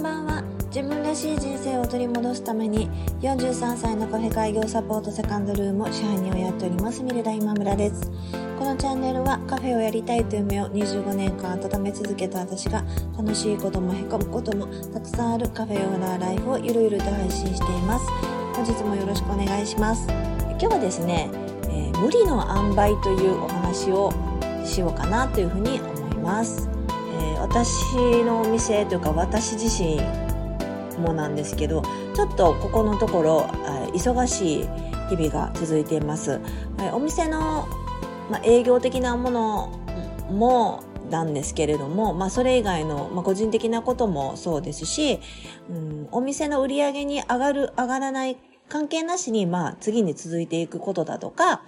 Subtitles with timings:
[0.00, 0.42] んばんは。
[0.74, 2.88] 自分らしい人生を取り戻すために
[3.20, 8.10] 43歳のカフェ開業サポートセカンドルーム支配人をやっておりますミルダ今村です。
[8.58, 12.82] このチャンネルはカフェをやりたいという夢を25年間温め続けた私が
[13.18, 18.06] 楽しいこともへこむこともたくさんあるカフェオーナーライフをゆるゆると配信しています。
[18.54, 20.06] 本日もよろしくお願いします。
[20.48, 21.28] 今日はですね、
[21.64, 24.12] えー、無理の塩梅というお話を
[24.64, 26.70] しようかなというふうに思います、
[27.40, 30.00] 私のお店というか私自身
[30.98, 31.82] もなんですけど
[32.14, 34.68] ちょっとここのところ、え、忙しい
[35.08, 36.40] 日々が続いています、
[36.92, 37.66] お店の、
[38.30, 39.78] まあ、営業的なもの
[40.30, 45.20] もなんですけれども、まあ、それ以外の、まあ、個人的なこともそうですし、
[45.68, 48.36] うん、お店の売り上げに上がる、上がらない
[48.68, 51.62] 関係なしに、まあ、次に続いていくことだとか、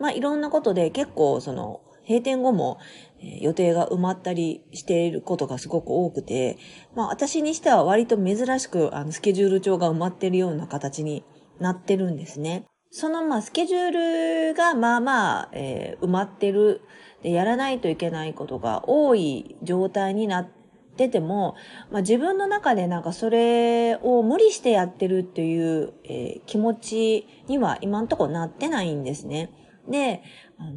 [0.00, 2.78] まあ、いろんなことで結構、その、閉店後も、
[3.20, 6.56] え予定が埋まったりしていることがすごく多くて、
[6.94, 11.24] まあ私にしては割と珍しくあのスケジュール帳が埋まってるような形に
[11.58, 12.64] なってるんですね。
[12.90, 16.80] そのまあスケジュールがまあまあ、えー、埋まってる
[17.22, 20.48] で、やらないといけないことが多い状態になっ
[20.96, 21.56] てても、
[21.90, 29.50] まあ、自分の中でなんかそれを無理してやってるっていう、えー、気持ちには今んとこなってないんですね。
[29.88, 30.22] で、
[30.58, 30.76] あの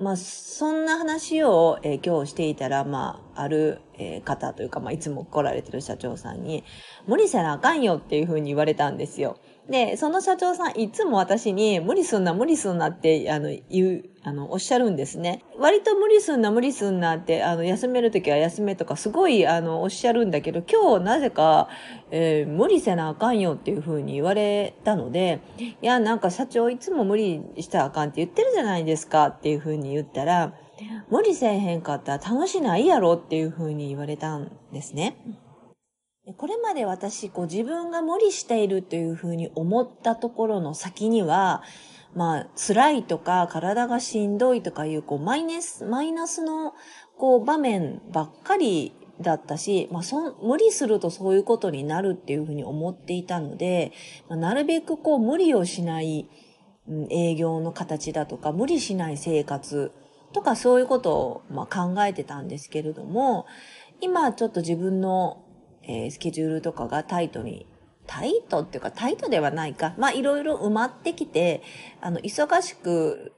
[0.00, 6.64] まあ、そんな話を、えー、今日していたら、まあ、ある、えー、方というか、まあ、いつも来られてる社長さんに、
[7.06, 9.36] 無理せなあかんよっていうふうに言われたんですよ。
[9.70, 15.44] で、その社長さんいつも私に無理すんな無理すんなって、あの、言う、あの、おっしゃるんですね。
[15.56, 21.68] 割と無理すんな無理すんなって、あの、休めるときは休めとかすごい、あの、おっしゃるんだけど、今日なぜか、
[22.10, 30.52] えー、無理せなあかんよっていうふうに言われたので、いや、なんか社長いつも無理したらあかんって言ってるじゃないですかっていうふうに言ったら、
[31.10, 35.16] 無理せえへんかったら楽しないやろっていうふうに言われたんですね。
[36.36, 41.62] これまで私、こう自分が無理しているというふうに思ったところの先には、
[42.14, 46.74] まあ、辛いとか、体がしんどいとかいう、こう、マイナス、マイナスの、
[47.16, 53.92] こう、場面ばっかりだったし、まあ、そ、無理するとそういうことになるっていうふうに思っていたので、
[54.28, 56.28] まあ、なるべくこう、無理をしない、
[57.10, 59.92] 営業の形だとか、無理しない生活
[60.32, 63.46] とか、そういうことを、まあ、考えてたんですけれども、
[64.00, 65.44] 今ちょっと自分の
[65.82, 67.66] えー、スケジュールとかがタイトに、
[68.06, 69.94] タイトっていうかタイトではないか。
[69.98, 71.62] まあいろいろ埋まってきて、
[72.00, 73.32] あの、忙しく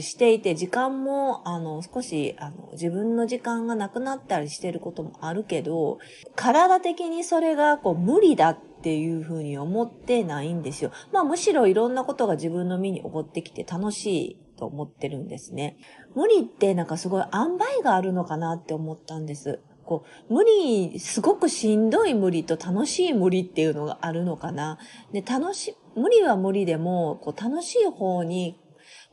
[0.00, 5.98] していて、時間も、あの、少し、あの、自分の時間がなくなったりしてることもあるけど、
[6.36, 10.92] 体的にそれが、こう、無理だっていうふうに思ってないんですよ。
[11.12, 15.78] まあ、むしろいろんなことが自分の身に起こってきて楽しいと思ってるんですね。
[16.14, 19.60] 無理ってなんかすごい塩梅があるのかなって思ったんです。
[19.88, 24.78] こう、無理、すごくしんどい無理と楽しい無理っていうのがあるのかな。
[25.14, 28.60] で、楽し、無理は無理でも、こう、楽しい方に、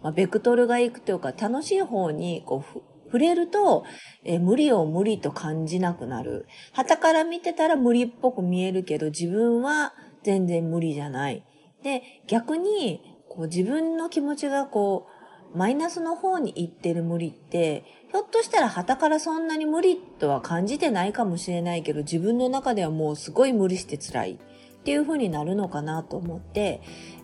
[0.01, 3.85] まあ、ベクトルがいくというか、楽しい方に、こう、触れると、
[4.25, 6.45] え無理を無理と感じなくなる。
[6.73, 9.93] 旗から見てたら無理っぽく見えるけど、自分は
[10.23, 11.45] 全然無理じゃない。
[11.83, 12.99] で、逆に、
[13.29, 15.14] こう自分の気持ちがこう、
[15.55, 24.37] マイナスの方に行ってる無理って、ひょっとしたら旗からそんなに無理とは感じてないかもしれないけど、自分の中ではもうすごい無理して辛いっ
[24.83, 26.81] ていう風になるのかなと思って、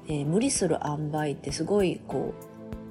[0.07, 2.33] えー、無理する塩梅ってすごいこ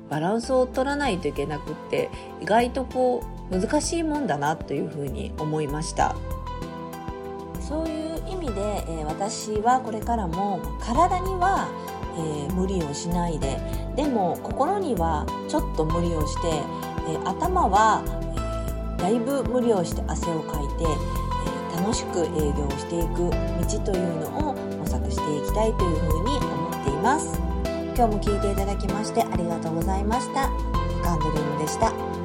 [0.08, 2.10] う、バランスを取らないといけなくって、
[2.42, 6.14] 意外とこう、難しいもんだなという風に思いました。
[7.60, 13.58] そういう意味で、えー、私はこれからも体にはー、無理をしないで。
[13.96, 16.48] でも心にはちょっと無理をして、
[17.08, 18.02] えー、頭は、
[18.98, 27.40] えー、だいぶ無理をして汗をかいて、え楽しく営業していく道というのを模索していきたいというふうに思っています。
[27.96, 30.50] 今日も聞いていただきましてありがとうございました。
[31.02, 32.19] カンドルームでした。